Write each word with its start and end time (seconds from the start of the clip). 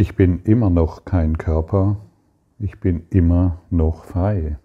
Ich 0.00 0.14
bin 0.14 0.42
immer 0.44 0.70
noch 0.70 1.04
kein 1.04 1.38
Körper, 1.38 1.96
ich 2.60 2.78
bin 2.78 3.02
immer 3.10 3.58
noch 3.68 4.04
frei, 4.04 4.56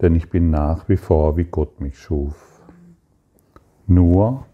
denn 0.00 0.14
ich 0.14 0.30
bin 0.30 0.48
nach 0.48 0.88
wie 0.88 0.96
vor, 0.96 1.36
wie 1.36 1.44
Gott 1.44 1.78
mich 1.78 1.98
schuf. 1.98 2.62
Nur 3.86 4.46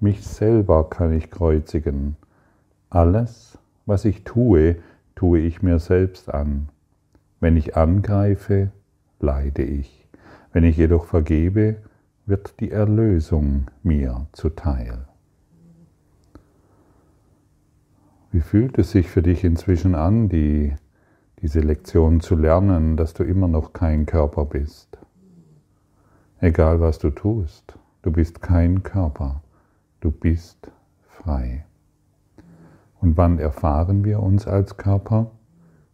mich 0.00 0.26
selber 0.26 0.90
kann 0.90 1.12
ich 1.12 1.30
kreuzigen. 1.30 2.16
Alles, 2.90 3.56
was 3.86 4.04
ich 4.04 4.24
tue, 4.24 4.78
tue 5.14 5.38
ich 5.38 5.62
mir 5.62 5.78
selbst 5.78 6.34
an. 6.34 6.68
Wenn 7.38 7.56
ich 7.56 7.76
angreife, 7.76 8.72
leide 9.20 9.62
ich. 9.62 10.08
Wenn 10.52 10.64
ich 10.64 10.76
jedoch 10.76 11.04
vergebe, 11.04 11.76
wird 12.26 12.58
die 12.58 12.72
Erlösung 12.72 13.66
mir 13.84 14.26
zuteil. 14.32 15.06
Wie 18.34 18.40
fühlt 18.40 18.78
es 18.78 18.90
sich 18.90 19.08
für 19.08 19.22
dich 19.22 19.44
inzwischen 19.44 19.94
an, 19.94 20.28
die, 20.28 20.74
diese 21.40 21.60
Lektion 21.60 22.18
zu 22.18 22.34
lernen, 22.34 22.96
dass 22.96 23.14
du 23.14 23.22
immer 23.22 23.46
noch 23.46 23.72
kein 23.72 24.06
Körper 24.06 24.44
bist? 24.44 24.98
Egal 26.40 26.80
was 26.80 26.98
du 26.98 27.10
tust, 27.10 27.78
du 28.02 28.10
bist 28.10 28.42
kein 28.42 28.82
Körper, 28.82 29.40
du 30.00 30.10
bist 30.10 30.72
frei. 31.06 31.64
Und 33.00 33.16
wann 33.16 33.38
erfahren 33.38 34.02
wir 34.04 34.20
uns 34.20 34.48
als 34.48 34.76
Körper? 34.76 35.30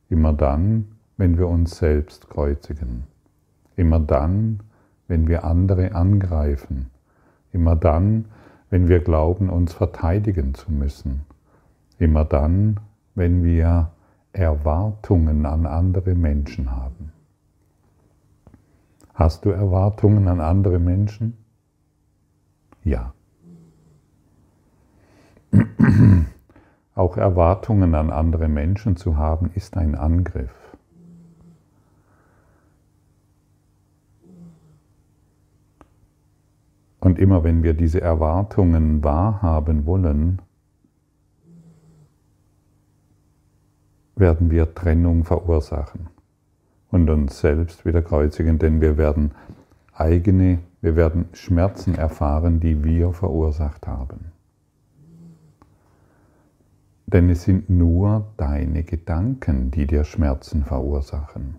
Immer 0.08 0.32
dann, 0.32 0.92
wenn 1.18 1.36
wir 1.36 1.46
uns 1.46 1.76
selbst 1.76 2.30
kreuzigen. 2.30 3.04
Immer 3.76 4.00
dann, 4.00 4.60
wenn 5.08 5.28
wir 5.28 5.44
andere 5.44 5.94
angreifen. 5.94 6.88
Immer 7.52 7.76
dann, 7.76 8.24
wenn 8.70 8.88
wir 8.88 9.00
glauben, 9.00 9.50
uns 9.50 9.74
verteidigen 9.74 10.54
zu 10.54 10.72
müssen 10.72 11.26
Immer 12.00 12.24
dann, 12.24 12.80
wenn 13.14 13.44
wir 13.44 13.90
Erwartungen 14.32 15.44
an 15.44 15.66
andere 15.66 16.14
Menschen 16.14 16.70
haben. 16.72 17.12
Hast 19.12 19.44
du 19.44 19.50
Erwartungen 19.50 20.26
an 20.26 20.40
andere 20.40 20.78
Menschen? 20.78 21.36
Ja. 22.84 23.12
Auch 26.94 27.18
Erwartungen 27.18 27.94
an 27.94 28.10
andere 28.10 28.48
Menschen 28.48 28.96
zu 28.96 29.18
haben, 29.18 29.50
ist 29.54 29.76
ein 29.76 29.94
Angriff. 29.94 30.54
Und 36.98 37.18
immer 37.18 37.44
wenn 37.44 37.62
wir 37.62 37.74
diese 37.74 38.00
Erwartungen 38.00 39.04
wahrhaben 39.04 39.84
wollen, 39.84 40.40
werden 44.20 44.50
wir 44.50 44.74
Trennung 44.74 45.24
verursachen 45.24 46.08
und 46.90 47.10
uns 47.10 47.40
selbst 47.40 47.84
wieder 47.84 48.02
kreuzigen, 48.02 48.58
denn 48.58 48.80
wir 48.80 48.96
werden 48.96 49.32
eigene, 49.94 50.58
wir 50.80 50.94
werden 50.94 51.26
Schmerzen 51.32 51.94
erfahren, 51.94 52.60
die 52.60 52.84
wir 52.84 53.12
verursacht 53.12 53.86
haben. 53.86 54.32
Denn 57.06 57.28
es 57.28 57.42
sind 57.42 57.68
nur 57.68 58.28
deine 58.36 58.84
Gedanken, 58.84 59.72
die 59.72 59.86
dir 59.86 60.04
Schmerzen 60.04 60.62
verursachen. 60.64 61.56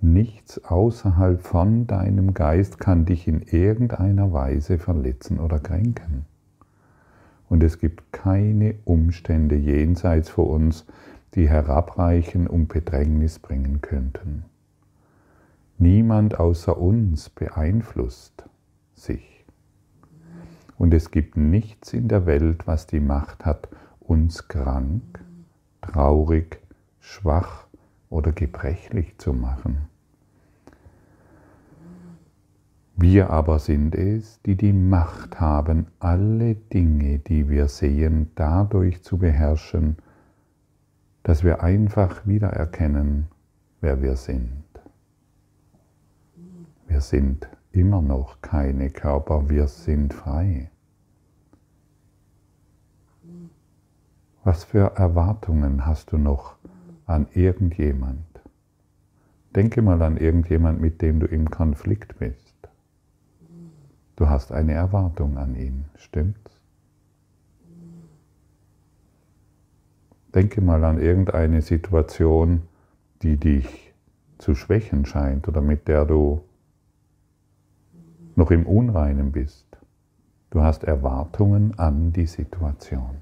Nichts 0.00 0.64
außerhalb 0.64 1.40
von 1.42 1.86
deinem 1.86 2.34
Geist 2.34 2.80
kann 2.80 3.04
dich 3.04 3.28
in 3.28 3.40
irgendeiner 3.42 4.32
Weise 4.32 4.78
verletzen 4.78 5.38
oder 5.38 5.60
kränken. 5.60 6.24
Und 7.48 7.62
es 7.62 7.78
gibt 7.78 8.12
keine 8.12 8.74
Umstände 8.84 9.54
jenseits 9.54 10.28
vor 10.28 10.48
uns, 10.48 10.86
die 11.34 11.48
herabreichen 11.48 12.46
und 12.46 12.68
Bedrängnis 12.68 13.38
bringen 13.38 13.80
könnten. 13.80 14.44
Niemand 15.78 16.38
außer 16.38 16.76
uns 16.76 17.30
beeinflusst 17.30 18.44
sich. 18.94 19.44
Und 20.78 20.94
es 20.94 21.10
gibt 21.10 21.36
nichts 21.36 21.92
in 21.92 22.08
der 22.08 22.26
Welt, 22.26 22.66
was 22.66 22.86
die 22.86 23.00
Macht 23.00 23.44
hat, 23.44 23.68
uns 24.00 24.48
krank, 24.48 25.24
traurig, 25.80 26.60
schwach 27.00 27.66
oder 28.10 28.32
gebrechlich 28.32 29.18
zu 29.18 29.32
machen. 29.32 29.88
Wir 32.94 33.30
aber 33.30 33.58
sind 33.58 33.94
es, 33.94 34.40
die 34.42 34.54
die 34.54 34.72
Macht 34.72 35.40
haben, 35.40 35.86
alle 35.98 36.54
Dinge, 36.54 37.18
die 37.18 37.48
wir 37.48 37.68
sehen, 37.68 38.30
dadurch 38.34 39.02
zu 39.02 39.18
beherrschen, 39.18 39.96
dass 41.22 41.44
wir 41.44 41.62
einfach 41.62 42.26
wiedererkennen, 42.26 43.28
wer 43.80 44.02
wir 44.02 44.16
sind. 44.16 44.64
Wir 46.86 47.00
sind 47.00 47.48
immer 47.70 48.02
noch 48.02 48.40
keine 48.42 48.90
Körper, 48.90 49.48
wir 49.48 49.66
sind 49.68 50.12
frei. 50.12 50.70
Was 54.44 54.64
für 54.64 54.96
Erwartungen 54.96 55.86
hast 55.86 56.12
du 56.12 56.18
noch 56.18 56.56
an 57.06 57.28
irgendjemand? 57.32 58.26
Denke 59.54 59.82
mal 59.82 60.02
an 60.02 60.16
irgendjemand, 60.16 60.80
mit 60.80 61.00
dem 61.02 61.20
du 61.20 61.26
im 61.26 61.50
Konflikt 61.50 62.18
bist. 62.18 62.56
Du 64.16 64.28
hast 64.28 64.50
eine 64.50 64.72
Erwartung 64.72 65.38
an 65.38 65.54
ihn, 65.54 65.84
stimmt's? 65.96 66.61
Denke 70.34 70.60
mal 70.60 70.82
an 70.84 71.00
irgendeine 71.00 71.62
Situation, 71.62 72.62
die 73.22 73.36
dich 73.36 73.92
zu 74.38 74.54
schwächen 74.54 75.04
scheint 75.04 75.46
oder 75.46 75.60
mit 75.60 75.88
der 75.88 76.04
du 76.04 76.42
noch 78.34 78.50
im 78.50 78.66
Unreinen 78.66 79.32
bist. 79.32 79.66
Du 80.50 80.62
hast 80.62 80.84
Erwartungen 80.84 81.78
an 81.78 82.12
die 82.12 82.26
Situation. 82.26 83.16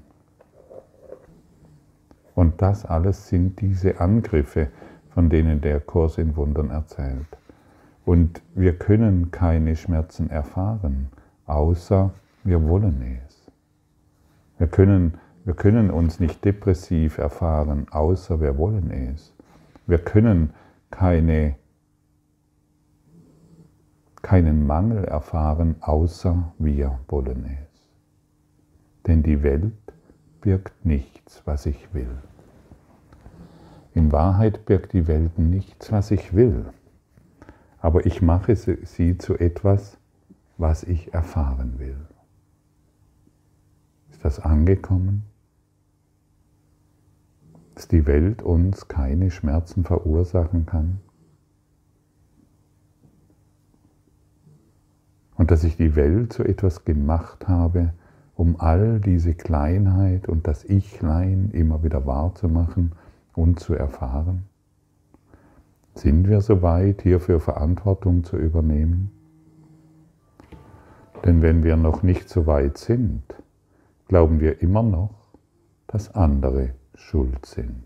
Und 2.33 2.61
das 2.61 2.85
alles 2.85 3.27
sind 3.27 3.59
diese 3.61 3.99
Angriffe, 3.99 4.69
von 5.09 5.29
denen 5.29 5.61
der 5.61 5.79
Kurs 5.81 6.17
in 6.17 6.35
Wundern 6.35 6.69
erzählt. 6.69 7.27
Und 8.05 8.41
wir 8.55 8.77
können 8.77 9.31
keine 9.31 9.75
Schmerzen 9.75 10.29
erfahren, 10.29 11.09
außer 11.45 12.11
wir 12.43 12.63
wollen 12.67 13.19
es. 13.27 13.51
Wir 14.57 14.67
können 14.67 15.17
wir 15.43 15.55
können 15.55 15.89
uns 15.89 16.19
nicht 16.19 16.45
depressiv 16.45 17.17
erfahren, 17.17 17.87
außer 17.89 18.39
wir 18.41 18.57
wollen 18.57 18.91
es. 18.91 19.33
Wir 19.87 19.97
können 19.97 20.53
keine, 20.91 21.55
keinen 24.21 24.67
Mangel 24.67 25.03
erfahren, 25.03 25.75
außer 25.81 26.53
wir 26.59 26.99
wollen 27.07 27.45
es. 27.45 27.89
Denn 29.07 29.23
die 29.23 29.41
Welt 29.41 29.73
birgt 30.41 30.85
nichts, 30.85 31.41
was 31.45 31.65
ich 31.65 31.91
will. 31.93 32.19
In 33.93 34.11
Wahrheit 34.11 34.65
birgt 34.65 34.93
die 34.93 35.07
Welt 35.07 35.39
nichts, 35.39 35.91
was 35.91 36.11
ich 36.11 36.35
will. 36.35 36.65
Aber 37.79 38.05
ich 38.05 38.21
mache 38.21 38.55
sie 38.55 39.17
zu 39.17 39.37
etwas, 39.39 39.97
was 40.57 40.83
ich 40.83 41.15
erfahren 41.15 41.79
will. 41.79 41.97
Ist 44.11 44.23
das 44.23 44.39
angekommen? 44.39 45.30
Dass 47.75 47.87
die 47.87 48.05
Welt 48.05 48.41
uns 48.41 48.87
keine 48.87 49.31
Schmerzen 49.31 49.83
verursachen 49.83 50.65
kann? 50.65 50.99
Und 55.35 55.51
dass 55.51 55.63
ich 55.63 55.77
die 55.77 55.95
Welt 55.95 56.33
zu 56.33 56.43
etwas 56.43 56.85
gemacht 56.85 57.47
habe, 57.47 57.93
um 58.35 58.59
all 58.59 58.99
diese 58.99 59.33
Kleinheit 59.33 60.27
und 60.27 60.47
das 60.47 60.63
Ichlein 60.65 61.49
immer 61.51 61.83
wieder 61.83 62.05
wahrzumachen 62.05 62.91
und 63.33 63.59
zu 63.59 63.73
erfahren? 63.73 64.43
Sind 65.95 66.27
wir 66.27 66.41
soweit, 66.41 67.01
hierfür 67.01 67.39
Verantwortung 67.39 68.23
zu 68.23 68.37
übernehmen? 68.37 69.11
Denn 71.25 71.41
wenn 71.41 71.63
wir 71.63 71.75
noch 71.77 72.01
nicht 72.01 72.29
so 72.29 72.47
weit 72.47 72.77
sind, 72.77 73.23
glauben 74.07 74.39
wir 74.39 74.61
immer 74.61 74.83
noch, 74.83 75.13
dass 75.87 76.15
andere 76.15 76.73
schuld 77.01 77.45
sind. 77.45 77.83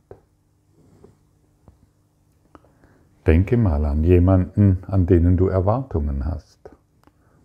Denke 3.26 3.58
mal 3.58 3.86
an 3.86 4.04
jemanden, 4.04 4.84
an 4.86 5.08
denen 5.08 5.36
du 5.36 5.48
Erwartungen 5.48 6.26
hast. 6.26 6.60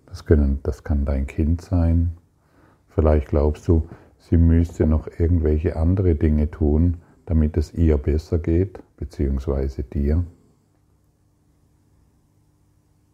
Das, 0.07 0.27
können, 0.27 0.61
das 0.63 0.85
kann 0.85 1.07
dein 1.07 1.27
Kind 1.27 1.63
sein. 1.63 2.13
Vielleicht 2.89 3.29
glaubst 3.29 3.67
du, 3.67 3.89
sie 4.19 4.37
müsste 4.37 4.87
noch 4.87 5.09
irgendwelche 5.19 5.77
andere 5.77 6.15
Dinge 6.17 6.51
tun, 6.51 6.99
damit 7.25 7.57
es 7.57 7.73
ihr 7.73 7.97
besser 7.97 8.39
geht, 8.39 8.83
beziehungsweise 8.99 9.83
dir. 9.83 10.25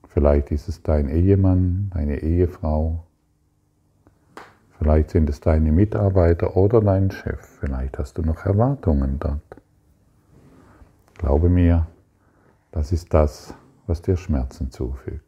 Vielleicht 0.09 0.51
ist 0.51 0.69
es 0.69 0.83
dein 0.83 1.09
Ehemann, 1.09 1.91
deine 1.95 2.23
Ehefrau. 2.23 3.06
Vielleicht 4.79 5.11
sind 5.11 5.31
es 5.31 5.41
deine 5.41 5.73
Mitarbeiter 5.73 6.57
oder 6.57 6.81
dein 6.81 7.11
Chef. 7.11 7.41
Vielleicht 7.61 7.99
hast 7.99 8.19
du 8.19 8.23
noch 8.23 8.45
Erwartungen 8.45 9.19
dort. 9.19 9.41
Glaube 11.15 11.49
mir, 11.49 11.87
das 12.73 12.93
ist 12.93 13.15
das, 13.15 13.55
was 13.87 14.03
dir 14.03 14.17
Schmerzen 14.17 14.71
zufügt. 14.71 15.23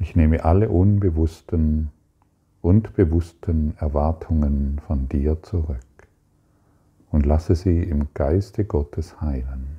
Ich 0.00 0.16
nehme 0.16 0.44
alle 0.44 0.68
unbewussten 0.68 1.90
und 2.60 2.94
bewussten 2.94 3.76
Erwartungen 3.78 4.80
von 4.86 5.08
dir 5.08 5.42
zurück 5.42 5.78
und 7.12 7.24
lasse 7.24 7.54
sie 7.54 7.82
im 7.82 8.08
Geiste 8.12 8.64
Gottes 8.64 9.20
heilen. 9.20 9.78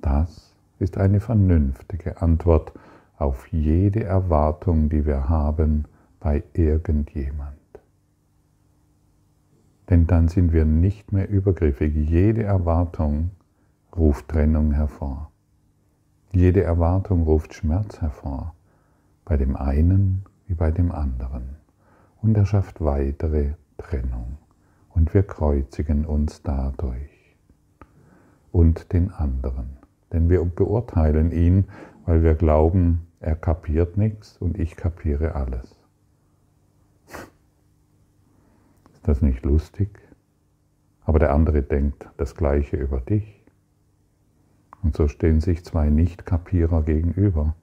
Das 0.00 0.45
ist 0.78 0.98
eine 0.98 1.20
vernünftige 1.20 2.20
Antwort 2.20 2.72
auf 3.16 3.48
jede 3.48 4.04
Erwartung, 4.04 4.88
die 4.88 5.06
wir 5.06 5.28
haben 5.28 5.86
bei 6.20 6.42
irgendjemand. 6.52 7.56
Denn 9.88 10.06
dann 10.06 10.28
sind 10.28 10.52
wir 10.52 10.64
nicht 10.64 11.12
mehr 11.12 11.28
übergriffig. 11.28 11.94
Jede 11.94 12.42
Erwartung 12.42 13.30
ruft 13.96 14.28
Trennung 14.28 14.72
hervor. 14.72 15.30
Jede 16.32 16.62
Erwartung 16.62 17.22
ruft 17.22 17.54
Schmerz 17.54 18.00
hervor, 18.00 18.54
bei 19.24 19.36
dem 19.36 19.56
einen 19.56 20.24
wie 20.46 20.54
bei 20.54 20.70
dem 20.70 20.92
anderen. 20.92 21.56
Und 22.20 22.36
er 22.36 22.44
schafft 22.44 22.80
weitere 22.80 23.54
Trennung. 23.78 24.38
Und 24.90 25.14
wir 25.14 25.22
kreuzigen 25.22 26.04
uns 26.04 26.42
dadurch 26.42 27.36
und 28.50 28.92
den 28.92 29.12
anderen. 29.12 29.76
Denn 30.16 30.30
wir 30.30 30.42
beurteilen 30.46 31.30
ihn, 31.30 31.66
weil 32.06 32.22
wir 32.22 32.34
glauben, 32.36 33.06
er 33.20 33.36
kapiert 33.36 33.98
nichts 33.98 34.38
und 34.38 34.58
ich 34.58 34.74
kapiere 34.74 35.34
alles. 35.34 35.76
Ist 38.94 39.06
das 39.06 39.20
nicht 39.20 39.44
lustig? 39.44 39.90
Aber 41.02 41.18
der 41.18 41.34
andere 41.34 41.60
denkt 41.62 42.08
das 42.16 42.34
Gleiche 42.34 42.78
über 42.78 42.98
dich. 43.02 43.44
Und 44.82 44.96
so 44.96 45.06
stehen 45.06 45.42
sich 45.42 45.66
zwei 45.66 45.90
Nicht-Kapierer 45.90 46.82
gegenüber, 46.82 47.54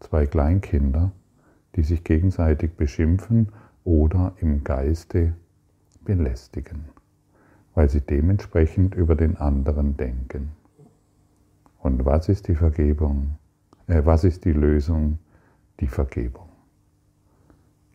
zwei 0.00 0.24
Kleinkinder, 0.24 1.12
die 1.76 1.82
sich 1.82 2.02
gegenseitig 2.02 2.78
beschimpfen 2.78 3.52
oder 3.84 4.32
im 4.40 4.64
Geiste 4.64 5.34
belästigen, 6.02 6.86
weil 7.74 7.90
sie 7.90 8.00
dementsprechend 8.00 8.94
über 8.94 9.16
den 9.16 9.36
anderen 9.36 9.98
denken. 9.98 10.52
Und 11.84 12.06
was 12.06 12.30
ist 12.30 12.48
die 12.48 12.54
Vergebung? 12.54 13.36
Äh, 13.88 14.06
was 14.06 14.24
ist 14.24 14.46
die 14.46 14.52
Lösung? 14.52 15.18
Die 15.80 15.86
Vergebung. 15.86 16.48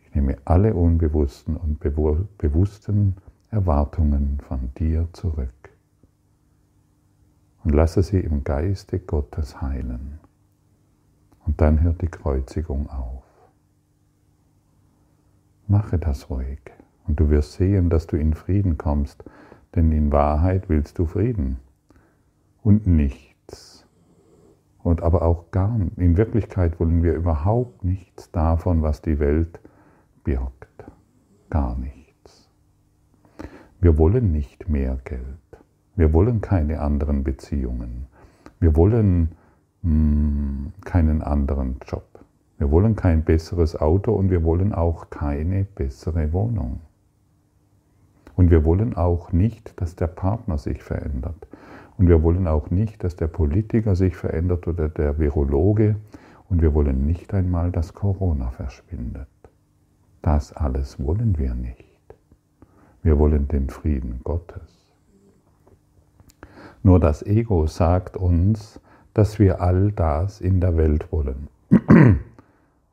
Ich 0.04 0.14
nehme 0.14 0.36
alle 0.44 0.74
unbewussten 0.74 1.56
und 1.56 1.80
bewussten 1.80 3.16
Erwartungen 3.50 4.38
von 4.46 4.72
dir 4.78 5.08
zurück 5.12 5.70
und 7.64 7.74
lasse 7.74 8.04
sie 8.04 8.20
im 8.20 8.44
Geiste 8.44 9.00
Gottes 9.00 9.60
heilen. 9.60 10.20
Und 11.44 11.60
dann 11.60 11.80
hört 11.80 12.00
die 12.00 12.06
Kreuzigung 12.06 12.88
auf. 12.90 13.24
Mache 15.66 15.98
das 15.98 16.30
ruhig 16.30 16.60
und 17.08 17.18
du 17.18 17.28
wirst 17.28 17.54
sehen, 17.54 17.90
dass 17.90 18.06
du 18.06 18.16
in 18.16 18.34
Frieden 18.34 18.78
kommst, 18.78 19.24
denn 19.74 19.90
in 19.90 20.12
Wahrheit 20.12 20.68
willst 20.68 21.00
du 21.00 21.06
Frieden 21.06 21.58
und 22.62 22.86
nichts. 22.86 23.79
Und 24.82 25.02
aber 25.02 25.22
auch 25.22 25.50
gar. 25.50 25.78
In 25.96 26.16
Wirklichkeit 26.16 26.80
wollen 26.80 27.02
wir 27.02 27.14
überhaupt 27.14 27.84
nichts 27.84 28.30
davon, 28.30 28.82
was 28.82 29.02
die 29.02 29.18
Welt 29.18 29.60
birgt. 30.24 30.84
Gar 31.50 31.76
nichts. 31.76 32.48
Wir 33.80 33.98
wollen 33.98 34.32
nicht 34.32 34.68
mehr 34.68 34.98
Geld. 35.04 35.24
Wir 35.96 36.12
wollen 36.12 36.40
keine 36.40 36.80
anderen 36.80 37.24
Beziehungen. 37.24 38.06
Wir 38.58 38.76
wollen 38.76 39.32
mh, 39.82 39.90
hm, 39.90 40.72
keinen 40.84 41.22
anderen 41.22 41.76
Job. 41.86 42.06
Wir 42.58 42.70
wollen 42.70 42.94
kein 42.94 43.24
besseres 43.24 43.74
Auto 43.80 44.12
und 44.12 44.30
wir 44.30 44.44
wollen 44.44 44.74
auch 44.74 45.08
keine 45.08 45.64
bessere 45.64 46.32
Wohnung. 46.32 46.80
Und 48.36 48.50
wir 48.50 48.64
wollen 48.64 48.94
auch 48.96 49.32
nicht, 49.32 49.80
dass 49.80 49.96
der 49.96 50.08
Partner 50.08 50.58
sich 50.58 50.82
verändert. 50.82 51.46
Und 52.00 52.08
wir 52.08 52.22
wollen 52.22 52.46
auch 52.46 52.70
nicht, 52.70 53.04
dass 53.04 53.14
der 53.14 53.26
Politiker 53.26 53.94
sich 53.94 54.16
verändert 54.16 54.66
oder 54.66 54.88
der 54.88 55.18
Virologe. 55.18 55.96
Und 56.48 56.62
wir 56.62 56.72
wollen 56.72 57.04
nicht 57.04 57.34
einmal, 57.34 57.70
dass 57.70 57.92
Corona 57.92 58.48
verschwindet. 58.48 59.28
Das 60.22 60.54
alles 60.54 60.98
wollen 60.98 61.36
wir 61.36 61.52
nicht. 61.52 61.84
Wir 63.02 63.18
wollen 63.18 63.48
den 63.48 63.68
Frieden 63.68 64.22
Gottes. 64.24 64.94
Nur 66.82 67.00
das 67.00 67.22
Ego 67.22 67.66
sagt 67.66 68.16
uns, 68.16 68.80
dass 69.12 69.38
wir 69.38 69.60
all 69.60 69.92
das 69.92 70.40
in 70.40 70.58
der 70.58 70.78
Welt 70.78 71.12
wollen. 71.12 71.48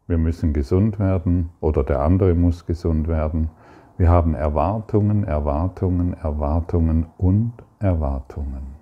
Wir 0.07 0.17
müssen 0.17 0.51
gesund 0.51 0.99
werden 0.99 1.49
oder 1.59 1.83
der 1.83 2.01
andere 2.01 2.33
muss 2.33 2.65
gesund 2.65 3.07
werden. 3.07 3.49
Wir 3.97 4.09
haben 4.09 4.35
Erwartungen, 4.35 5.25
Erwartungen, 5.25 6.13
Erwartungen 6.13 7.07
und 7.17 7.53
Erwartungen 7.79 8.76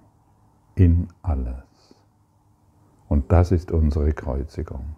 in 0.75 1.07
alles. 1.21 1.95
Und 3.07 3.31
das 3.31 3.51
ist 3.51 3.71
unsere 3.71 4.13
Kreuzigung. 4.13 4.95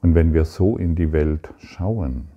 Und 0.00 0.14
wenn 0.14 0.34
wir 0.34 0.44
so 0.44 0.76
in 0.76 0.96
die 0.96 1.12
Welt 1.12 1.52
schauen, 1.58 2.28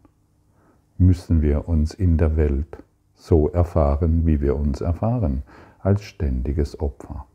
müssen 0.98 1.42
wir 1.42 1.68
uns 1.68 1.94
in 1.94 2.18
der 2.18 2.38
Welt 2.38 2.78
so 3.14 3.50
erfahren, 3.50 4.26
wie 4.26 4.42
wir 4.42 4.56
uns 4.56 4.82
erfahren, 4.82 5.44
als 5.80 6.04
ständiges 6.04 6.80
Opfer. 6.80 7.26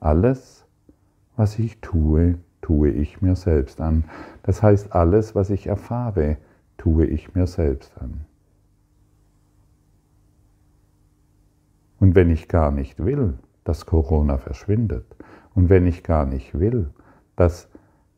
Alles, 0.00 0.64
was 1.36 1.58
ich 1.58 1.80
tue, 1.80 2.38
tue 2.60 2.90
ich 2.90 3.22
mir 3.22 3.36
selbst 3.36 3.80
an. 3.80 4.04
Das 4.42 4.62
heißt, 4.62 4.94
alles, 4.94 5.34
was 5.34 5.50
ich 5.50 5.66
erfahre, 5.66 6.36
tue 6.76 7.06
ich 7.06 7.34
mir 7.34 7.46
selbst 7.46 7.96
an. 7.98 8.24
Und 12.04 12.14
wenn 12.14 12.28
ich 12.28 12.48
gar 12.48 12.70
nicht 12.70 13.02
will, 13.02 13.38
dass 13.64 13.86
Corona 13.86 14.36
verschwindet, 14.36 15.06
und 15.54 15.70
wenn 15.70 15.86
ich 15.86 16.02
gar 16.02 16.26
nicht 16.26 16.52
will, 16.52 16.90
dass, 17.34 17.70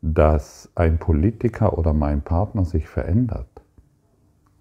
dass 0.02 0.72
ein 0.74 0.98
Politiker 0.98 1.78
oder 1.78 1.92
mein 1.92 2.22
Partner 2.22 2.64
sich 2.64 2.88
verändert, 2.88 3.46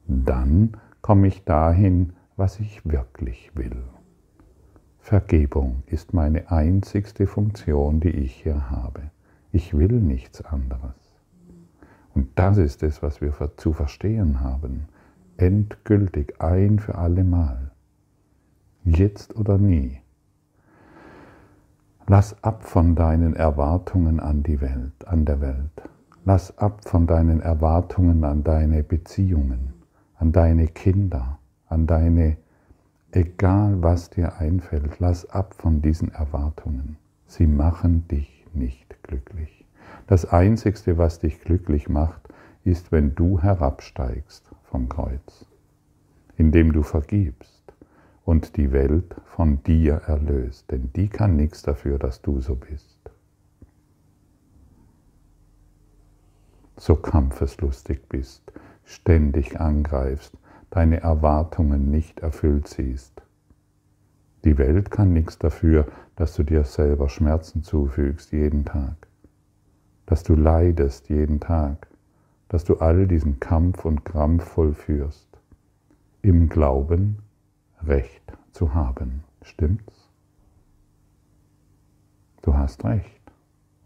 dann 0.06 0.78
komme 1.02 1.26
ich 1.26 1.44
dahin, 1.44 2.14
was 2.36 2.60
ich 2.60 2.86
wirklich 2.86 3.50
will. 3.56 3.82
Vergebung 5.00 5.82
ist 5.88 6.14
meine 6.14 6.52
einzigste 6.52 7.26
Funktion, 7.26 8.02
die 8.02 8.12
ich 8.12 8.44
hier 8.44 8.70
habe. 8.70 9.10
Ich 9.52 9.76
will 9.76 10.02
nichts 10.02 10.46
anderes. 10.46 11.18
Und 12.14 12.28
das 12.36 12.60
ist 12.60 12.84
es, 12.84 13.02
was 13.02 13.22
wir 13.22 13.34
zu 13.58 13.74
verstehen 13.74 14.42
haben. 14.42 14.86
Endgültig, 15.38 16.40
ein 16.40 16.78
für 16.78 16.94
alle 16.94 17.24
Mal. 17.24 17.65
Jetzt 18.88 19.36
oder 19.36 19.58
nie. 19.58 20.00
Lass 22.06 22.44
ab 22.44 22.64
von 22.66 22.94
deinen 22.94 23.36
Erwartungen 23.36 24.20
an 24.20 24.44
die 24.44 24.62
Welt, 24.62 25.08
an 25.08 25.26
der 25.26 25.42
Welt. 25.42 25.90
Lass 26.24 26.56
ab 26.60 26.88
von 26.88 27.08
deinen 27.08 27.42
Erwartungen 27.42 28.24
an 28.24 28.44
deine 28.44 28.84
Beziehungen, 28.84 29.74
an 30.20 30.32
deine 30.32 30.68
Kinder, 30.68 31.40
an 31.68 31.88
deine, 31.88 32.38
egal 33.12 33.82
was 33.82 34.12
dir 34.12 34.38
einfällt, 34.38 35.00
lass 35.00 35.28
ab 35.32 35.56
von 35.56 35.82
diesen 35.82 36.12
Erwartungen. 36.12 36.98
Sie 37.26 37.48
machen 37.48 38.08
dich 38.08 38.46
nicht 38.54 39.02
glücklich. 39.02 39.66
Das 40.06 40.28
Einzigste, 40.32 41.00
was 41.00 41.18
dich 41.18 41.42
glücklich 41.42 41.90
macht, 41.90 42.22
ist, 42.64 42.92
wenn 42.92 43.16
du 43.16 43.42
herabsteigst 43.42 44.48
vom 44.62 44.90
Kreuz, 44.90 45.48
indem 46.38 46.72
du 46.72 46.84
vergibst 46.84 47.55
und 48.26 48.58
die 48.58 48.72
Welt 48.72 49.16
von 49.26 49.64
dir 49.64 50.02
erlöst, 50.08 50.72
denn 50.72 50.92
die 50.96 51.08
kann 51.08 51.36
nichts 51.36 51.62
dafür, 51.62 52.00
dass 52.00 52.22
du 52.22 52.42
so 52.42 52.56
bist. 52.56 53.00
So 56.76 56.96
kampfeslustig 56.96 58.10
bist, 58.10 58.52
ständig 58.84 59.60
angreifst, 59.62 60.36
deine 60.72 61.00
Erwartungen 61.02 61.90
nicht 61.92 62.20
erfüllt 62.20 62.68
siehst. 62.68 63.22
Die 64.44 64.58
Welt 64.58 64.92
kann 64.92 65.14
nichts 65.14 65.38
dafür, 65.38 65.88
dass 66.16 66.36
du 66.36 66.44
dir 66.44 66.64
selber 66.64 67.10
Schmerzen 67.10 67.64
zufügst 67.64 68.32
jeden 68.32 68.66
Tag, 68.66 69.08
dass 70.08 70.24
du 70.24 70.36
leidest 70.36 71.10
jeden 71.10 71.40
Tag, 71.40 71.88
dass 72.50 72.64
du 72.64 72.78
all 72.78 73.08
diesen 73.08 73.40
Kampf 73.40 73.86
und 73.86 74.04
Krampf 74.04 74.44
vollführst, 74.44 75.28
im 76.22 76.50
Glauben, 76.50 77.20
Recht 77.84 78.34
zu 78.52 78.74
haben. 78.74 79.24
Stimmt's? 79.42 80.10
Du 82.42 82.54
hast 82.56 82.84
recht. 82.86 83.22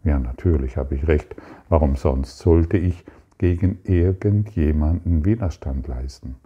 Ja, 0.04 0.18
natürlich 0.18 0.76
habe 0.76 0.94
ich 0.94 1.06
recht. 1.08 1.34
Warum 1.68 1.96
sonst 1.96 2.38
sollte 2.38 2.76
ich 2.76 3.04
gegen 3.38 3.78
irgendjemanden 3.84 5.24
Widerstand 5.24 5.86
leisten? 5.88 6.36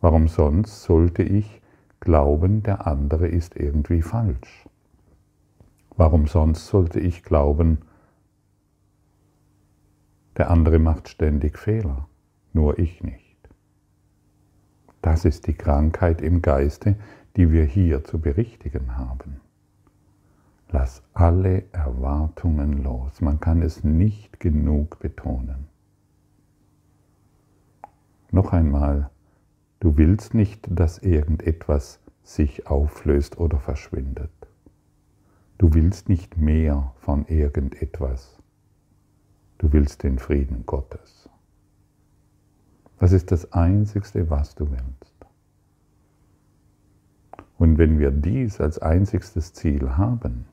Warum 0.00 0.28
sonst 0.28 0.82
sollte 0.82 1.22
ich 1.22 1.62
glauben, 2.00 2.62
der 2.62 2.86
andere 2.86 3.28
ist 3.28 3.56
irgendwie 3.56 4.02
falsch? 4.02 4.68
Warum 5.96 6.26
sonst 6.26 6.66
sollte 6.66 7.00
ich 7.00 7.22
glauben, 7.22 7.78
der 10.36 10.50
andere 10.50 10.78
macht 10.78 11.08
ständig 11.08 11.58
Fehler, 11.58 12.08
nur 12.52 12.78
ich 12.78 13.02
nicht? 13.02 13.31
Das 15.02 15.24
ist 15.24 15.48
die 15.48 15.54
Krankheit 15.54 16.22
im 16.22 16.42
Geiste, 16.42 16.96
die 17.36 17.50
wir 17.50 17.64
hier 17.64 18.04
zu 18.04 18.20
berichtigen 18.20 18.96
haben. 18.96 19.40
Lass 20.70 21.02
alle 21.12 21.64
Erwartungen 21.72 22.82
los. 22.82 23.20
Man 23.20 23.40
kann 23.40 23.62
es 23.62 23.84
nicht 23.84 24.40
genug 24.40 25.00
betonen. 25.00 25.66
Noch 28.30 28.52
einmal, 28.52 29.10
du 29.80 29.98
willst 29.98 30.32
nicht, 30.32 30.66
dass 30.70 30.98
irgendetwas 30.98 32.00
sich 32.22 32.66
auflöst 32.68 33.38
oder 33.38 33.58
verschwindet. 33.58 34.30
Du 35.58 35.74
willst 35.74 36.08
nicht 36.08 36.38
mehr 36.38 36.94
von 36.96 37.26
irgendetwas. 37.26 38.38
Du 39.58 39.72
willst 39.72 40.02
den 40.02 40.18
Frieden 40.18 40.64
Gottes. 40.64 41.21
Das 43.02 43.10
ist 43.10 43.32
das 43.32 43.52
Einzigste, 43.52 44.30
was 44.30 44.54
du 44.54 44.70
willst. 44.70 45.26
Und 47.58 47.76
wenn 47.76 47.98
wir 47.98 48.12
dies 48.12 48.60
als 48.60 48.78
einzigstes 48.78 49.52
Ziel 49.54 49.96
haben, 49.96 50.44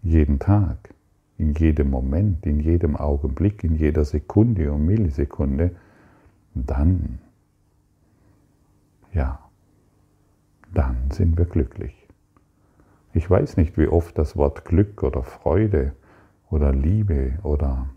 jeden 0.00 0.38
Tag, 0.38 0.94
in 1.36 1.54
jedem 1.54 1.90
Moment, 1.90 2.46
in 2.46 2.60
jedem 2.60 2.94
Augenblick, 2.94 3.64
in 3.64 3.74
jeder 3.74 4.04
Sekunde 4.04 4.70
und 4.72 4.86
Millisekunde, 4.86 5.74
dann, 6.54 7.18
ja, 9.12 9.40
dann 10.72 11.10
sind 11.10 11.36
wir 11.38 11.46
glücklich. 11.46 12.06
Ich 13.14 13.28
weiß 13.28 13.56
nicht, 13.56 13.76
wie 13.76 13.88
oft 13.88 14.16
das 14.16 14.36
Wort 14.36 14.64
Glück 14.64 15.02
oder 15.02 15.24
Freude 15.24 15.92
oder 16.50 16.72
Liebe 16.72 17.40
oder 17.42 17.88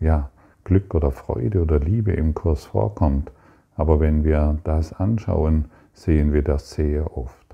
ja, 0.00 0.30
Glück 0.64 0.94
oder 0.94 1.10
Freude 1.10 1.62
oder 1.62 1.78
Liebe 1.78 2.12
im 2.12 2.34
Kurs 2.34 2.64
vorkommt, 2.64 3.30
aber 3.76 4.00
wenn 4.00 4.24
wir 4.24 4.58
das 4.64 4.92
anschauen, 4.92 5.66
sehen 5.92 6.32
wir 6.32 6.42
das 6.42 6.70
sehr 6.70 7.16
oft. 7.16 7.44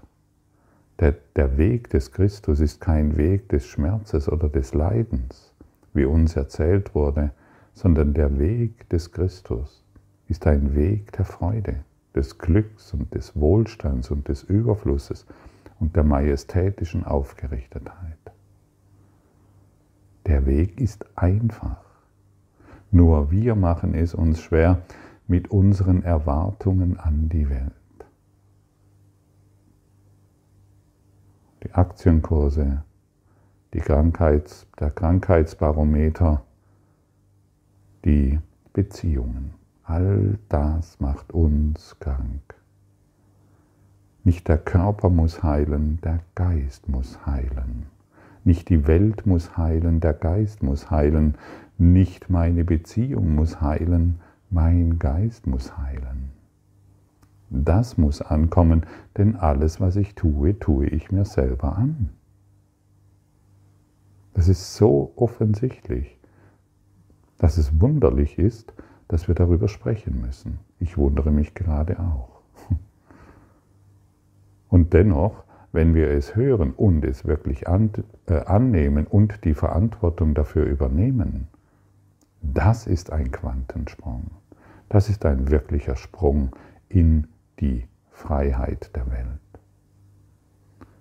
Der, 0.98 1.14
der 1.34 1.56
Weg 1.56 1.90
des 1.90 2.12
Christus 2.12 2.60
ist 2.60 2.80
kein 2.80 3.16
Weg 3.16 3.48
des 3.48 3.66
Schmerzes 3.66 4.28
oder 4.28 4.48
des 4.48 4.74
Leidens, 4.74 5.54
wie 5.94 6.04
uns 6.04 6.36
erzählt 6.36 6.94
wurde, 6.94 7.30
sondern 7.74 8.14
der 8.14 8.38
Weg 8.38 8.88
des 8.90 9.10
Christus 9.12 9.84
ist 10.28 10.46
ein 10.46 10.74
Weg 10.74 11.12
der 11.12 11.24
Freude, 11.24 11.80
des 12.14 12.38
Glücks 12.38 12.92
und 12.92 13.14
des 13.14 13.38
Wohlstands 13.38 14.10
und 14.10 14.28
des 14.28 14.42
Überflusses 14.42 15.26
und 15.80 15.96
der 15.96 16.04
majestätischen 16.04 17.04
Aufgerichtetheit. 17.04 18.18
Der 20.26 20.46
Weg 20.46 20.80
ist 20.80 21.06
einfach. 21.16 21.89
Nur 22.90 23.30
wir 23.30 23.54
machen 23.54 23.94
es 23.94 24.14
uns 24.14 24.40
schwer 24.40 24.82
mit 25.26 25.50
unseren 25.50 26.02
Erwartungen 26.02 26.98
an 26.98 27.28
die 27.28 27.48
Welt. 27.48 27.72
die 31.62 31.72
Aktienkurse, 31.74 32.82
die 33.74 33.80
Krankheits, 33.80 34.66
der 34.78 34.90
Krankheitsbarometer, 34.90 36.42
die 38.04 38.38
Beziehungen. 38.72 39.54
All 39.84 40.38
das 40.48 41.00
macht 41.00 41.32
uns 41.32 41.96
krank. 42.00 42.54
Nicht 44.22 44.48
der 44.48 44.58
Körper 44.58 45.08
muss 45.08 45.42
heilen, 45.42 46.00
der 46.02 46.20
Geist 46.34 46.88
muss 46.88 47.24
heilen. 47.26 47.86
Nicht 48.44 48.68
die 48.68 48.86
Welt 48.86 49.26
muss 49.26 49.56
heilen, 49.56 50.00
der 50.00 50.14
Geist 50.14 50.62
muss 50.62 50.90
heilen. 50.90 51.36
Nicht 51.80 52.28
meine 52.28 52.66
Beziehung 52.66 53.34
muss 53.34 53.62
heilen, 53.62 54.20
mein 54.50 54.98
Geist 54.98 55.46
muss 55.46 55.78
heilen. 55.78 56.28
Das 57.48 57.96
muss 57.96 58.20
ankommen, 58.20 58.84
denn 59.16 59.34
alles, 59.34 59.80
was 59.80 59.96
ich 59.96 60.14
tue, 60.14 60.58
tue 60.58 60.88
ich 60.88 61.10
mir 61.10 61.24
selber 61.24 61.78
an. 61.78 62.10
Das 64.34 64.46
ist 64.48 64.74
so 64.74 65.14
offensichtlich, 65.16 66.18
dass 67.38 67.56
es 67.56 67.80
wunderlich 67.80 68.38
ist, 68.38 68.74
dass 69.08 69.26
wir 69.26 69.34
darüber 69.34 69.66
sprechen 69.66 70.20
müssen. 70.20 70.58
Ich 70.80 70.98
wundere 70.98 71.30
mich 71.30 71.54
gerade 71.54 71.98
auch. 71.98 72.42
Und 74.68 74.92
dennoch, 74.92 75.44
wenn 75.72 75.94
wir 75.94 76.10
es 76.10 76.36
hören 76.36 76.72
und 76.72 77.06
es 77.06 77.24
wirklich 77.24 77.62
äh, 77.68 78.34
annehmen 78.44 79.06
und 79.06 79.46
die 79.46 79.54
Verantwortung 79.54 80.34
dafür 80.34 80.66
übernehmen, 80.66 81.48
das 82.42 82.86
ist 82.86 83.12
ein 83.12 83.30
Quantensprung. 83.30 84.30
Das 84.88 85.08
ist 85.08 85.24
ein 85.24 85.50
wirklicher 85.50 85.96
Sprung 85.96 86.50
in 86.88 87.28
die 87.60 87.86
Freiheit 88.10 88.94
der 88.96 89.10
Welt. 89.10 89.26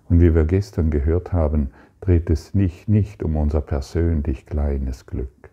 Und 0.08 0.20
wie 0.20 0.34
wir 0.34 0.44
gestern 0.44 0.90
gehört 0.90 1.32
haben, 1.32 1.70
dreht 2.00 2.30
es 2.30 2.54
nicht, 2.54 2.88
nicht 2.88 3.22
um 3.22 3.36
unser 3.36 3.60
persönlich 3.60 4.46
kleines 4.46 5.06
Glück. 5.06 5.50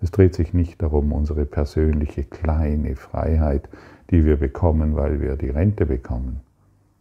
Es 0.00 0.10
dreht 0.10 0.34
sich 0.34 0.52
nicht 0.52 0.82
darum, 0.82 1.12
unsere 1.12 1.44
persönliche 1.44 2.24
kleine 2.24 2.96
Freiheit, 2.96 3.68
die 4.10 4.24
wir 4.24 4.36
bekommen, 4.36 4.96
weil 4.96 5.20
wir 5.20 5.36
die 5.36 5.50
Rente 5.50 5.86
bekommen 5.86 6.40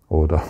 oder, 0.08 0.44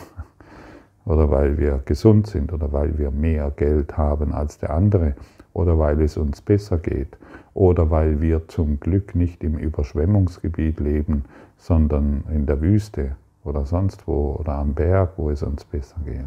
oder 1.05 1.31
weil 1.31 1.57
wir 1.57 1.81
gesund 1.85 2.27
sind 2.27 2.51
oder 2.51 2.73
weil 2.73 2.97
wir 2.97 3.11
mehr 3.11 3.51
Geld 3.51 3.97
haben 3.97 4.33
als 4.33 4.57
der 4.57 4.71
andere 4.71 5.15
oder 5.53 5.77
weil 5.77 6.01
es 6.01 6.17
uns 6.17 6.41
besser 6.41 6.77
geht 6.77 7.17
oder 7.53 7.89
weil 7.89 8.21
wir 8.21 8.47
zum 8.47 8.79
Glück 8.79 9.15
nicht 9.15 9.43
im 9.43 9.57
Überschwemmungsgebiet 9.57 10.79
leben, 10.79 11.25
sondern 11.57 12.23
in 12.33 12.45
der 12.45 12.61
Wüste 12.61 13.15
oder 13.43 13.65
sonst 13.65 14.07
wo 14.07 14.35
oder 14.39 14.53
am 14.53 14.73
Berg, 14.73 15.13
wo 15.17 15.29
es 15.29 15.43
uns 15.43 15.65
besser 15.65 15.97
geht. 16.05 16.25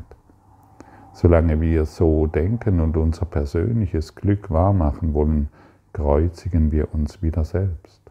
Solange 1.13 1.61
wir 1.61 1.85
so 1.85 2.27
denken 2.27 2.81
und 2.81 2.97
unser 2.97 3.25
persönliches 3.25 4.15
Glück 4.17 4.51
wahrmachen 4.51 5.15
wollen, 5.15 5.49
kreuzigen 5.93 6.73
wir 6.73 6.93
uns 6.93 7.23
wieder 7.23 7.45
selbst. 7.45 8.03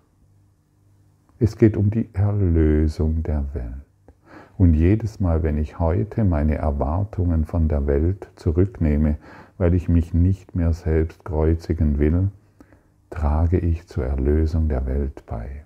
Es 1.37 1.57
geht 1.57 1.75
um 1.75 1.91
die 1.91 2.09
Erlösung 2.13 3.21
der 3.23 3.43
Welt. 3.53 3.73
Und 4.57 4.75
jedes 4.75 5.19
Mal, 5.19 5.43
wenn 5.43 5.57
ich 5.57 5.79
heute 5.79 6.23
meine 6.23 6.55
Erwartungen 6.55 7.43
von 7.43 7.67
der 7.67 7.85
Welt 7.87 8.29
zurücknehme, 8.35 9.17
weil 9.63 9.75
ich 9.75 9.87
mich 9.87 10.13
nicht 10.13 10.55
mehr 10.55 10.73
selbst 10.73 11.23
kreuzigen 11.23 11.97
will, 11.97 12.31
trage 13.09 13.57
ich 13.57 13.87
zur 13.87 14.03
Erlösung 14.03 14.67
der 14.67 14.85
Welt 14.85 15.23
bei. 15.25 15.63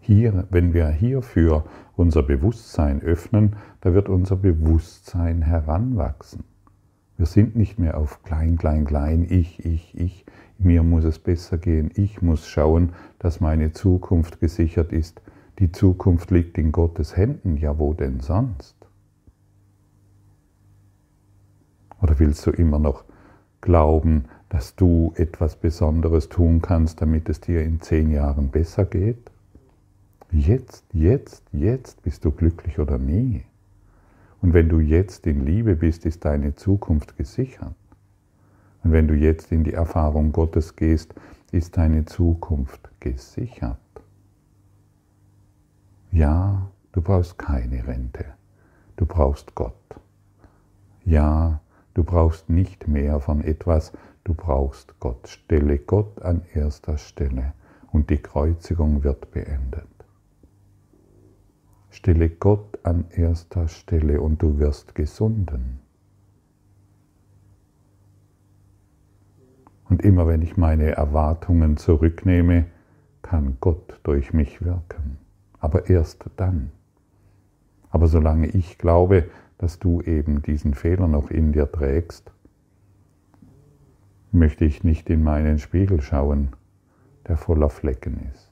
Hier, 0.00 0.46
wenn 0.50 0.74
wir 0.74 0.88
hierfür 0.88 1.64
unser 1.96 2.22
Bewusstsein 2.22 3.00
öffnen, 3.00 3.56
da 3.80 3.94
wird 3.94 4.10
unser 4.10 4.36
Bewusstsein 4.36 5.40
heranwachsen. 5.40 6.44
Wir 7.16 7.24
sind 7.24 7.56
nicht 7.56 7.78
mehr 7.78 7.96
auf 7.96 8.22
klein, 8.22 8.58
klein, 8.58 8.84
klein, 8.84 9.26
ich, 9.30 9.64
ich, 9.64 9.98
ich, 9.98 10.26
mir 10.58 10.82
muss 10.82 11.04
es 11.04 11.18
besser 11.18 11.56
gehen, 11.56 11.90
ich 11.94 12.20
muss 12.20 12.46
schauen, 12.46 12.92
dass 13.18 13.40
meine 13.40 13.72
Zukunft 13.72 14.40
gesichert 14.40 14.92
ist. 14.92 15.22
Die 15.58 15.72
Zukunft 15.72 16.30
liegt 16.30 16.58
in 16.58 16.70
Gottes 16.70 17.16
Händen, 17.16 17.56
ja 17.56 17.78
wo 17.78 17.94
denn 17.94 18.20
sonst? 18.20 18.81
Oder 22.02 22.18
willst 22.18 22.44
du 22.46 22.50
immer 22.50 22.78
noch 22.78 23.04
glauben, 23.60 24.24
dass 24.48 24.74
du 24.74 25.12
etwas 25.16 25.56
Besonderes 25.56 26.28
tun 26.28 26.60
kannst, 26.60 27.00
damit 27.00 27.28
es 27.28 27.40
dir 27.40 27.62
in 27.62 27.80
zehn 27.80 28.10
Jahren 28.10 28.48
besser 28.48 28.84
geht? 28.84 29.30
Jetzt, 30.30 30.84
jetzt, 30.92 31.44
jetzt 31.52 32.02
bist 32.02 32.24
du 32.24 32.32
glücklich 32.32 32.78
oder 32.78 32.98
nie. 32.98 33.44
Und 34.40 34.52
wenn 34.52 34.68
du 34.68 34.80
jetzt 34.80 35.26
in 35.26 35.46
Liebe 35.46 35.76
bist, 35.76 36.04
ist 36.04 36.24
deine 36.24 36.56
Zukunft 36.56 37.16
gesichert. 37.16 37.74
Und 38.82 38.90
wenn 38.90 39.06
du 39.06 39.14
jetzt 39.14 39.52
in 39.52 39.62
die 39.62 39.74
Erfahrung 39.74 40.32
Gottes 40.32 40.74
gehst, 40.74 41.14
ist 41.52 41.76
deine 41.76 42.04
Zukunft 42.04 42.90
gesichert. 42.98 43.78
Ja, 46.10 46.68
du 46.90 47.00
brauchst 47.00 47.38
keine 47.38 47.86
Rente. 47.86 48.24
Du 48.96 49.06
brauchst 49.06 49.54
Gott. 49.54 49.74
Ja, 51.04 51.60
Du 51.94 52.04
brauchst 52.04 52.48
nicht 52.48 52.88
mehr 52.88 53.20
von 53.20 53.42
etwas, 53.42 53.92
du 54.24 54.34
brauchst 54.34 54.98
Gott. 54.98 55.28
Stelle 55.28 55.78
Gott 55.78 56.22
an 56.22 56.42
erster 56.54 56.96
Stelle 56.96 57.52
und 57.90 58.08
die 58.10 58.18
Kreuzigung 58.18 59.04
wird 59.04 59.30
beendet. 59.30 59.86
Stelle 61.90 62.30
Gott 62.30 62.78
an 62.84 63.04
erster 63.10 63.68
Stelle 63.68 64.22
und 64.22 64.40
du 64.40 64.58
wirst 64.58 64.94
gesunden. 64.94 65.80
Und 69.90 70.02
immer 70.02 70.26
wenn 70.26 70.40
ich 70.40 70.56
meine 70.56 70.92
Erwartungen 70.92 71.76
zurücknehme, 71.76 72.64
kann 73.20 73.58
Gott 73.60 74.00
durch 74.04 74.32
mich 74.32 74.64
wirken. 74.64 75.18
Aber 75.60 75.90
erst 75.90 76.24
dann. 76.36 76.72
Aber 77.90 78.06
solange 78.06 78.46
ich 78.46 78.78
glaube, 78.78 79.26
dass 79.62 79.78
du 79.78 80.00
eben 80.00 80.42
diesen 80.42 80.74
Fehler 80.74 81.06
noch 81.06 81.30
in 81.30 81.52
dir 81.52 81.70
trägst, 81.70 82.32
möchte 84.32 84.64
ich 84.64 84.82
nicht 84.82 85.08
in 85.08 85.22
meinen 85.22 85.60
Spiegel 85.60 86.00
schauen, 86.00 86.48
der 87.28 87.36
voller 87.36 87.70
Flecken 87.70 88.28
ist. 88.34 88.50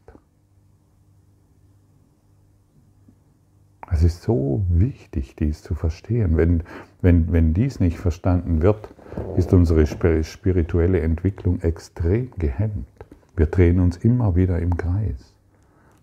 Es 3.90 4.04
ist 4.04 4.22
so 4.22 4.64
wichtig, 4.68 5.34
dies 5.34 5.62
zu 5.62 5.74
verstehen. 5.74 6.36
Wenn, 6.36 6.62
wenn, 7.02 7.32
wenn 7.32 7.54
dies 7.54 7.80
nicht 7.80 7.98
verstanden 7.98 8.62
wird, 8.62 8.94
ist 9.36 9.52
unsere 9.52 9.86
spirituelle 10.22 11.00
Entwicklung 11.00 11.60
extrem 11.60 12.30
gehemmt. 12.38 12.86
Wir 13.34 13.46
drehen 13.46 13.80
uns 13.80 13.96
immer 13.96 14.36
wieder 14.36 14.60
im 14.60 14.76
Kreis. 14.76 15.34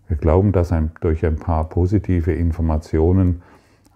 Wir 0.09 0.17
glauben, 0.17 0.51
dass 0.51 0.73
ein, 0.73 0.91
durch 0.99 1.25
ein 1.25 1.37
paar 1.37 1.69
positive 1.69 2.33
Informationen 2.33 3.41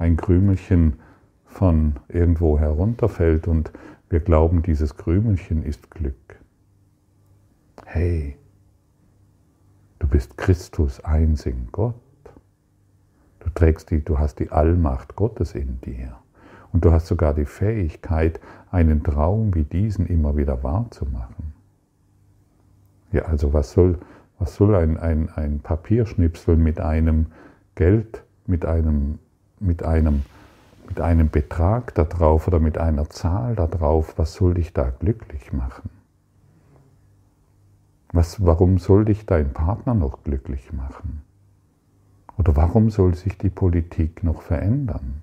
ein 0.02 0.18
Krümelchen 0.18 1.00
von 1.46 1.98
irgendwo 2.08 2.58
herunterfällt 2.58 3.48
und 3.48 3.72
wir 4.10 4.20
glauben, 4.20 4.64
dieses 4.64 4.98
Krümelchen 4.98 5.64
ist 5.64 5.92
Glück. 5.92 6.40
Hey, 7.86 8.36
du 10.00 10.08
bist 10.08 10.38
Christus 10.38 11.00
eins 11.06 11.46
in 11.46 11.68
Gott. 11.72 11.94
Du 13.42 13.50
trägst 13.52 13.92
die, 13.92 14.04
du 14.04 14.18
hast 14.18 14.40
die 14.40 14.50
Allmacht 14.50 15.16
Gottes 15.16 15.54
in 15.54 15.80
dir. 15.82 16.18
Und 16.74 16.84
du 16.84 16.92
hast 16.92 17.06
sogar 17.06 17.36
die 17.36 17.46
Fähigkeit, 17.46 18.40
einen 18.72 19.04
Traum 19.04 19.54
wie 19.54 19.66
diesen 19.66 20.08
immer 20.08 20.36
wieder 20.36 20.64
wahrzumachen. 20.64 21.54
Ja, 23.12 23.24
also 23.24 23.54
was 23.54 23.72
soll, 23.72 24.00
was 24.40 24.56
soll 24.56 24.74
ein, 24.76 24.98
ein, 24.98 25.30
ein 25.36 25.60
Papierschnipsel 25.60 26.58
mit 26.58 26.80
einem 26.80 27.28
Geld, 27.76 28.24
mit 28.48 28.66
einem, 28.66 29.20
mit, 29.62 29.84
einem, 29.84 30.24
mit 30.88 31.00
einem 31.00 31.30
Betrag 31.30 31.94
da 31.96 32.04
drauf 32.04 32.48
oder 32.48 32.60
mit 32.60 32.78
einer 32.78 33.10
Zahl 33.10 33.56
da 33.56 33.68
drauf, 33.68 34.14
was 34.18 34.34
soll 34.34 34.56
dich 34.56 34.74
da 34.74 34.90
glücklich 34.90 35.54
machen? 35.54 35.90
Was, 38.12 38.46
warum 38.46 38.78
soll 38.78 39.06
dich 39.06 39.26
dein 39.26 39.54
Partner 39.54 39.94
noch 39.94 40.24
glücklich 40.24 40.74
machen? 40.74 41.22
Oder 42.38 42.56
warum 42.56 42.90
soll 42.90 43.16
sich 43.16 43.38
die 43.38 43.50
Politik 43.50 44.24
noch 44.24 44.42
verändern? 44.42 45.22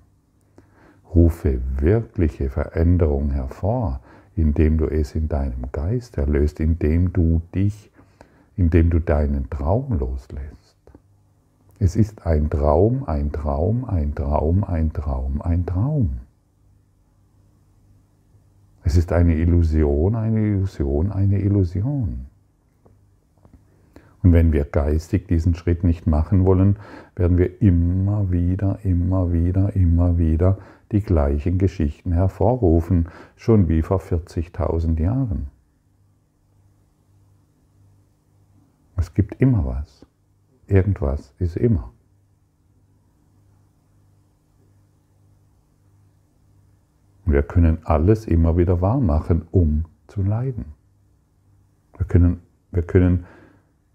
Rufe 1.13 1.61
wirkliche 1.77 2.49
Veränderung 2.49 3.31
hervor, 3.31 3.99
indem 4.35 4.77
du 4.77 4.85
es 4.85 5.15
in 5.15 5.27
deinem 5.27 5.71
Geist 5.71 6.17
erlöst, 6.17 6.59
indem 6.59 7.13
du 7.13 7.41
dich, 7.53 7.91
indem 8.55 8.89
du 8.89 8.99
deinen 8.99 9.49
Traum 9.49 9.97
loslässt. 9.99 10.68
Es 11.81 11.95
ist 11.95 12.27
ein 12.27 12.49
Traum, 12.49 13.05
ein 13.07 13.31
Traum, 13.31 13.85
ein 13.85 14.13
Traum, 14.13 14.65
ein 14.65 14.91
Traum, 14.91 15.41
ein 15.41 15.65
Traum. 15.65 16.19
Es 18.83 18.97
ist 18.97 19.13
eine 19.13 19.35
Illusion, 19.35 20.15
eine 20.15 20.41
Illusion, 20.41 21.11
eine 21.11 21.39
Illusion. 21.39 22.25
Und 24.21 24.33
wenn 24.33 24.51
wir 24.51 24.65
geistig 24.65 25.27
diesen 25.27 25.55
Schritt 25.55 25.85
nicht 25.85 26.05
machen 26.05 26.43
wollen, 26.43 26.75
werden 27.15 27.37
wir 27.37 27.61
immer 27.61 28.29
wieder, 28.29 28.79
immer 28.83 29.31
wieder, 29.31 29.73
immer 29.73 30.17
wieder 30.17 30.57
die 30.91 31.01
gleichen 31.01 31.57
Geschichten 31.59 32.11
hervorrufen, 32.11 33.07
schon 33.37 33.69
wie 33.69 33.81
vor 33.81 34.01
40.000 34.01 34.99
Jahren. 34.99 35.47
Es 38.97 39.13
gibt 39.13 39.39
immer 39.41 39.65
was. 39.65 39.98
Irgendwas 40.69 41.33
ist 41.39 41.57
immer. 41.57 41.91
Wir 47.25 47.41
können 47.43 47.79
alles 47.85 48.25
immer 48.25 48.57
wieder 48.57 48.79
wahr 48.79 48.99
machen, 48.99 49.47
um 49.51 49.85
zu 50.07 50.21
leiden. 50.21 50.65
Wir 51.97 52.05
können, 52.05 52.41
wir 52.71 52.83
können 52.83 53.25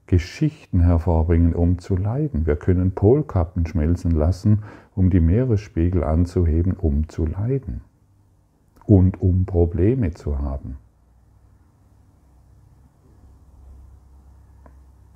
Geschichten 0.06 0.80
hervorbringen, 0.80 1.54
um 1.54 1.78
zu 1.78 1.96
leiden. 1.96 2.46
Wir 2.46 2.56
können 2.56 2.92
Polkappen 2.92 3.66
schmelzen 3.66 4.10
lassen, 4.10 4.64
um 4.96 5.10
die 5.10 5.20
Meeresspiegel 5.20 6.02
anzuheben, 6.02 6.74
um 6.74 7.08
zu 7.08 7.24
leiden 7.24 7.82
und 8.84 9.20
um 9.20 9.46
Probleme 9.46 10.12
zu 10.12 10.38
haben. 10.40 10.76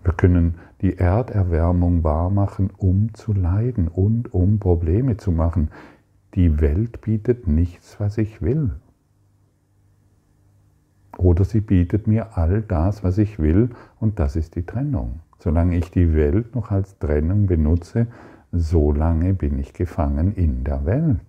Wir 0.08 0.14
können 0.14 0.54
die 0.80 0.96
Erderwärmung 0.96 2.02
wahrmachen, 2.02 2.70
um 2.78 3.12
zu 3.12 3.34
leiden 3.34 3.88
und 3.88 4.32
um 4.32 4.58
Probleme 4.58 5.18
zu 5.18 5.30
machen. 5.30 5.68
Die 6.34 6.62
Welt 6.62 7.02
bietet 7.02 7.46
nichts, 7.46 8.00
was 8.00 8.16
ich 8.16 8.40
will. 8.40 8.70
Oder 11.18 11.44
sie 11.44 11.60
bietet 11.60 12.06
mir 12.06 12.38
all 12.38 12.62
das, 12.62 13.04
was 13.04 13.18
ich 13.18 13.38
will, 13.38 13.68
und 14.00 14.18
das 14.18 14.34
ist 14.34 14.56
die 14.56 14.64
Trennung. 14.64 15.20
Solange 15.40 15.76
ich 15.76 15.90
die 15.90 16.14
Welt 16.14 16.54
noch 16.54 16.70
als 16.70 16.98
Trennung 16.98 17.46
benutze, 17.46 18.06
solange 18.50 19.34
bin 19.34 19.58
ich 19.58 19.74
gefangen 19.74 20.32
in 20.32 20.64
der 20.64 20.86
Welt. 20.86 21.20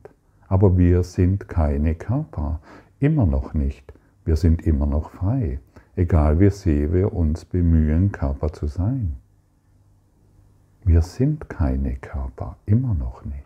Aber 0.48 0.78
wir 0.78 1.04
sind 1.04 1.50
keine 1.50 1.96
Körper, 1.96 2.62
immer 3.02 3.26
noch 3.26 3.54
nicht. 3.54 3.92
Wir 4.24 4.38
sind 4.38 4.66
immer 4.66 4.86
noch 4.86 5.10
frei, 5.10 5.60
egal 6.00 6.40
wie 6.40 6.50
sehr 6.50 6.94
wir 6.94 7.14
uns 7.14 7.44
bemühen, 7.44 8.12
Körper 8.12 8.54
zu 8.54 8.68
sein. 8.68 9.18
Wir 10.86 11.02
sind 11.02 11.50
keine 11.50 11.98
Körper, 11.98 12.56
immer 12.66 12.94
noch 12.94 13.26
nicht. 13.26 13.44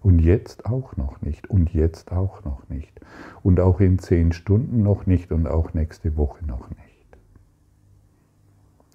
Und 0.00 0.18
jetzt 0.18 0.66
auch 0.66 0.96
noch 0.96 1.20
nicht. 1.20 1.50
Und 1.50 1.72
jetzt 1.72 2.10
auch 2.10 2.42
noch 2.42 2.68
nicht. 2.68 2.98
Und 3.42 3.60
auch 3.60 3.80
in 3.80 3.98
zehn 3.98 4.32
Stunden 4.32 4.82
noch 4.82 5.06
nicht 5.06 5.30
und 5.30 5.46
auch 5.46 5.74
nächste 5.74 6.16
Woche 6.16 6.44
noch 6.46 6.70
nicht. 6.70 7.18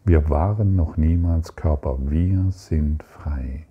Wir 0.03 0.29
waren 0.29 0.75
noch 0.75 0.97
niemals 0.97 1.55
Körper. 1.55 1.97
Wir 2.09 2.51
sind 2.51 3.03
frei. 3.03 3.67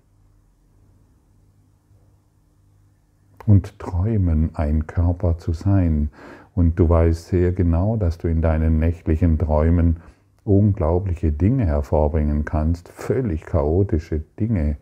Und 3.45 3.79
träumen, 3.79 4.55
ein 4.55 4.87
Körper 4.87 5.37
zu 5.37 5.53
sein. 5.53 6.09
Und 6.57 6.79
du 6.79 6.89
weißt 6.89 7.27
sehr 7.27 7.51
genau, 7.51 7.97
dass 7.97 8.17
du 8.17 8.27
in 8.27 8.41
deinen 8.41 8.79
nächtlichen 8.79 9.37
Träumen 9.37 9.97
unglaubliche 10.43 11.31
Dinge 11.31 11.67
hervorbringen 11.67 12.45
kannst, 12.45 12.89
völlig 12.89 13.45
chaotische 13.45 14.23
Dinge 14.39 14.77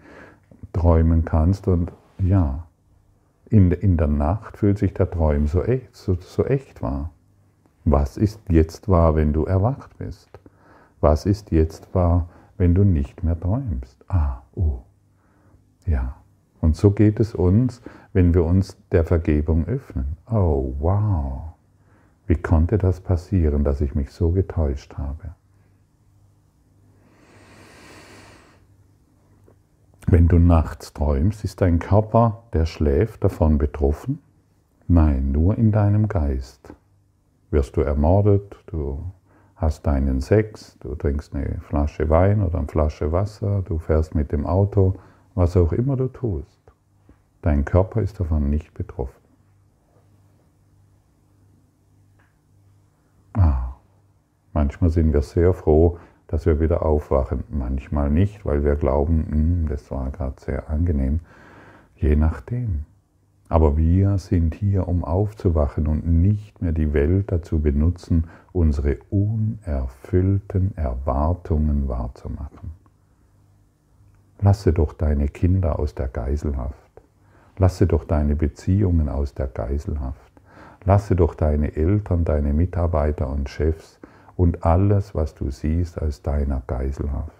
träumen 0.72 1.26
kannst 1.26 1.68
und 1.68 1.92
ja, 2.18 2.66
in, 3.50 3.72
in 3.72 3.98
der 3.98 4.08
Nacht 4.08 4.56
fühlt 4.56 4.78
sich 4.78 4.94
der 4.94 5.12
Traum 5.12 5.48
so 5.48 5.64
echt, 5.64 5.94
so, 5.94 6.16
so 6.16 6.46
echt 6.46 6.82
wahr. 6.82 7.10
Was 7.84 8.16
ist 8.16 8.40
jetzt 8.48 8.88
wahr, 8.88 9.18
wenn 9.18 9.34
du 9.34 9.44
erwacht 9.44 9.98
bist? 9.98 10.30
Was 11.02 11.26
ist 11.26 11.52
jetzt 11.52 11.94
wahr, 11.94 12.30
wenn 12.58 12.74
du 12.74 12.86
nicht 12.86 13.22
mehr 13.22 13.38
träumst? 13.38 13.98
Ah, 14.08 14.44
oh, 14.56 14.80
ja. 15.86 16.16
Und 16.62 16.78
so 16.78 16.92
geht 16.92 17.20
es 17.20 17.36
uns, 17.36 17.82
wenn 18.14 18.34
wir 18.34 18.46
uns 18.46 18.78
der 18.94 19.04
Vergebung 19.04 19.66
öffnen. 19.66 20.16
Oh, 20.32 20.74
wow. 20.80 21.55
Wie 22.28 22.36
konnte 22.36 22.78
das 22.78 23.02
passieren, 23.02 23.64
dass 23.64 23.82
ich 23.82 23.94
mich 23.94 24.12
so 24.12 24.32
getäuscht 24.32 24.98
habe? 24.98 25.36
Wenn 30.08 30.28
du 30.28 30.40
nachts 30.40 30.94
träumst, 30.94 31.44
ist 31.44 31.62
dein 31.62 31.80
Körper, 31.80 32.44
der 32.54 32.66
schläft, 32.66 33.24
davon 33.24 33.58
betroffen? 33.58 34.20
Nein, 34.88 35.32
nur 35.32 35.58
in 35.58 35.72
deinem 35.72 36.08
Geist. 36.08 36.74
Wirst 37.52 37.76
du 37.76 37.82
ermordet, 37.82 38.56
du 38.68 39.04
hast 39.56 39.86
deinen 39.88 40.22
Sex, 40.22 40.78
du 40.80 40.96
trinkst 40.96 41.34
eine 41.36 41.60
Flasche 41.62 42.10
Wein 42.10 42.44
oder 42.44 42.60
eine 42.60 42.68
Flasche 42.68 43.12
Wasser, 43.12 43.64
du 43.64 43.80
fährst 43.80 44.14
mit 44.14 44.32
dem 44.32 44.46
Auto, 44.46 44.96
was 45.34 45.58
auch 45.58 45.72
immer 45.72 45.96
du 45.96 46.08
tust. 46.08 46.62
Dein 47.42 47.66
Körper 47.66 48.02
ist 48.02 48.20
davon 48.20 48.50
nicht 48.50 48.74
betroffen. 48.74 49.25
Manchmal 54.56 54.90
sind 54.90 55.14
wir 55.14 55.22
sehr 55.22 55.54
froh, 55.54 56.00
dass 56.28 56.48
wir 56.48 56.60
wieder 56.60 56.84
aufwachen. 56.84 57.44
Manchmal 57.50 58.10
nicht, 58.10 58.46
weil 58.46 58.64
wir 58.64 58.76
glauben, 58.76 59.28
hm, 59.30 59.68
das 59.70 59.92
war 59.92 60.10
gerade 60.10 60.42
sehr 60.42 60.70
angenehm. 60.70 61.20
Je 61.96 62.16
nachdem. 62.16 62.86
Aber 63.48 63.78
wir 63.78 64.18
sind 64.18 64.56
hier, 64.56 64.88
um 64.88 65.04
aufzuwachen 65.04 65.86
und 65.86 66.08
nicht 66.08 66.62
mehr 66.64 66.72
die 66.72 66.94
Welt 66.94 67.32
dazu 67.32 67.60
benutzen, 67.60 68.26
unsere 68.52 68.98
unerfüllten 69.12 70.76
Erwartungen 70.76 71.88
wahrzumachen. 71.88 72.72
Lasse 74.42 74.74
doch 74.74 74.94
deine 74.94 75.28
Kinder 75.28 75.78
aus 75.78 75.94
der 75.94 76.08
Geiselhaft. 76.08 76.76
Lasse 77.58 77.86
doch 77.86 78.04
deine 78.04 78.36
Beziehungen 78.36 79.10
aus 79.10 79.36
der 79.36 79.48
Geiselhaft. 79.48 80.32
Lasse 80.84 81.16
doch 81.16 81.36
deine 81.36 81.76
Eltern, 81.76 82.26
deine 82.26 82.52
Mitarbeiter 82.52 83.30
und 83.30 83.50
Chefs 83.50 84.00
und 84.36 84.66
alles, 84.66 85.16
was 85.16 85.34
du 85.36 85.50
siehst, 85.50 86.02
als 86.02 86.22
deiner 86.22 86.62
Geiselhaft. 86.68 87.34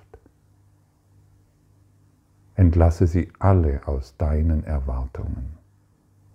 Entlasse 2.56 3.06
sie 3.06 3.32
alle 3.40 3.86
aus 3.86 4.16
deinen 4.18 4.64
Erwartungen. 4.64 5.58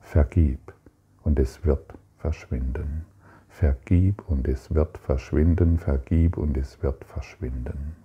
Vergib 0.01 0.75
und 1.23 1.39
es 1.39 1.65
wird 1.65 1.95
verschwinden. 2.19 3.07
Vergib 3.49 4.23
und 4.29 4.47
es 4.47 4.75
wird 4.75 4.99
verschwinden, 4.99 5.79
vergib 5.79 6.37
und 6.37 6.57
es 6.57 6.83
wird 6.83 7.05
verschwinden. 7.05 7.97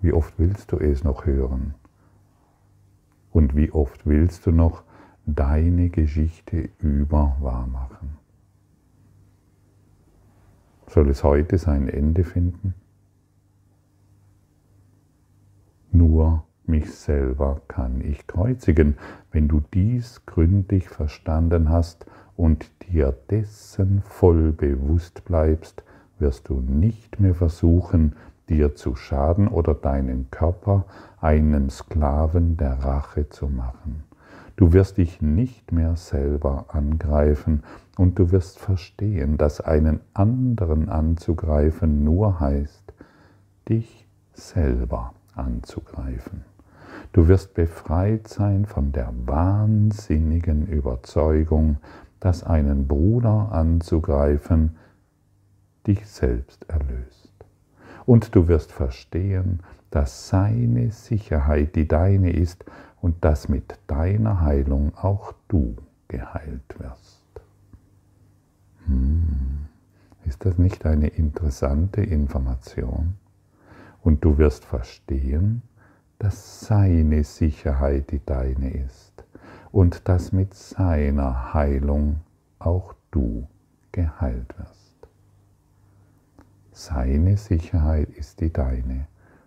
Wie 0.00 0.12
oft 0.12 0.38
willst 0.38 0.72
du 0.72 0.78
es 0.78 1.04
noch 1.04 1.26
hören? 1.26 1.74
Und 3.30 3.54
wie 3.54 3.70
oft 3.70 4.06
willst 4.06 4.46
du 4.46 4.52
noch 4.52 4.82
deine 5.26 5.90
Geschichte 5.90 6.70
über 6.80 7.36
machen? 7.40 8.21
Soll 10.92 11.08
es 11.08 11.24
heute 11.24 11.56
sein 11.56 11.88
Ende 11.88 12.22
finden? 12.22 12.74
Nur 15.90 16.44
mich 16.66 16.94
selber 16.94 17.62
kann 17.66 18.02
ich 18.02 18.26
kreuzigen. 18.26 18.98
Wenn 19.30 19.48
du 19.48 19.62
dies 19.72 20.26
gründlich 20.26 20.90
verstanden 20.90 21.70
hast 21.70 22.04
und 22.36 22.70
dir 22.82 23.16
dessen 23.30 24.02
voll 24.02 24.52
bewusst 24.52 25.24
bleibst, 25.24 25.82
wirst 26.18 26.50
du 26.50 26.60
nicht 26.60 27.18
mehr 27.18 27.34
versuchen, 27.34 28.14
dir 28.50 28.74
zu 28.74 28.94
schaden 28.94 29.48
oder 29.48 29.72
deinen 29.72 30.30
Körper 30.30 30.84
einen 31.22 31.70
Sklaven 31.70 32.58
der 32.58 32.74
Rache 32.84 33.30
zu 33.30 33.48
machen. 33.48 34.04
Du 34.56 34.72
wirst 34.72 34.98
dich 34.98 35.22
nicht 35.22 35.72
mehr 35.72 35.96
selber 35.96 36.66
angreifen 36.68 37.62
und 37.96 38.18
du 38.18 38.30
wirst 38.30 38.58
verstehen, 38.58 39.36
dass 39.38 39.60
einen 39.60 40.00
anderen 40.14 40.88
anzugreifen 40.88 42.04
nur 42.04 42.40
heißt, 42.40 42.92
dich 43.68 44.06
selber 44.34 45.14
anzugreifen. 45.34 46.44
Du 47.12 47.28
wirst 47.28 47.54
befreit 47.54 48.28
sein 48.28 48.66
von 48.66 48.92
der 48.92 49.12
wahnsinnigen 49.26 50.66
Überzeugung, 50.66 51.78
dass 52.20 52.44
einen 52.44 52.86
Bruder 52.86 53.52
anzugreifen 53.52 54.76
dich 55.86 56.06
selbst 56.06 56.64
erlöst. 56.68 57.32
Und 58.06 58.34
du 58.34 58.48
wirst 58.48 58.72
verstehen, 58.72 59.60
dass 59.92 60.28
seine 60.28 60.90
Sicherheit 60.90 61.76
die 61.76 61.86
deine 61.86 62.32
ist 62.32 62.64
und 63.02 63.24
dass 63.24 63.50
mit 63.50 63.78
deiner 63.86 64.40
Heilung 64.40 64.96
auch 64.96 65.34
du 65.48 65.76
geheilt 66.08 66.78
wirst. 66.78 67.22
Hm. 68.86 69.66
Ist 70.24 70.46
das 70.46 70.56
nicht 70.56 70.86
eine 70.86 71.08
interessante 71.08 72.02
Information? 72.02 73.14
Und 74.02 74.24
du 74.24 74.38
wirst 74.38 74.64
verstehen, 74.64 75.62
dass 76.18 76.60
seine 76.60 77.22
Sicherheit 77.22 78.12
die 78.12 78.24
deine 78.24 78.70
ist 78.70 79.24
und 79.72 80.08
dass 80.08 80.32
mit 80.32 80.54
seiner 80.54 81.52
Heilung 81.52 82.20
auch 82.58 82.94
du 83.10 83.46
geheilt 83.90 84.58
wirst. 84.58 85.08
Seine 86.72 87.36
Sicherheit 87.36 88.08
ist 88.08 88.40
die 88.40 88.50
deine 88.50 89.06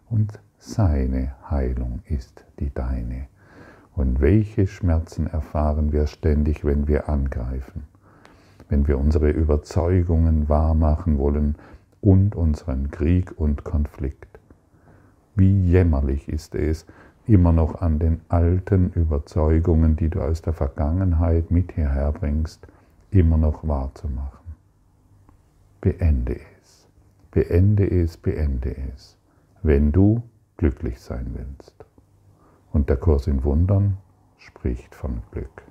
und 0.10 0.40
seine 0.58 1.34
Heilung 1.50 2.02
ist 2.06 2.46
die 2.60 2.74
deine. 2.74 3.28
Und 3.96 4.20
welche 4.20 4.68
Schmerzen 4.68 5.28
erfahren 5.28 5.92
wir 5.92 6.08
ständig, 6.08 6.66
wenn 6.66 6.88
wir 6.88 7.08
angreifen, 7.08 7.84
wenn 8.68 8.88
wir 8.88 8.98
unsere 8.98 9.30
Überzeugungen 9.30 10.50
wahrmachen 10.50 11.18
wollen 11.18 11.56
und 12.02 12.36
unseren 12.36 12.92
Krieg 12.92 13.34
und 13.38 13.64
Konflikt. 13.64 14.40
Wie 15.36 15.66
jämmerlich 15.70 16.30
ist 16.30 16.56
es, 16.56 16.86
immer 17.28 17.52
noch 17.52 17.82
an 17.82 18.00
den 18.00 18.22
alten 18.30 18.92
Überzeugungen, 18.92 19.96
die 19.96 20.10
du 20.10 20.22
aus 20.22 20.42
der 20.42 20.54
Vergangenheit 20.54 21.52
mit 21.52 21.72
hierher 21.72 22.12
bringst, 22.12 22.68
immer 23.12 23.38
noch 23.38 23.68
wahrzumachen. 23.68 24.56
Beende 25.82 26.36
es, 26.62 26.88
beende 27.32 27.90
es, 27.90 28.18
beende 28.18 28.76
es, 28.94 29.18
wenn 29.66 29.92
du 29.92 30.22
glücklich 30.58 31.00
sein 31.00 31.32
willst. 31.34 31.74
Und 32.72 32.88
der 32.88 32.98
Kurs 32.98 33.26
in 33.26 33.44
Wundern 33.44 33.98
spricht 34.38 34.94
von 34.94 35.24
Glück. 35.32 35.65